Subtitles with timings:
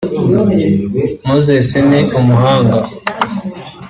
[1.27, 2.79] Moses ni umuhanga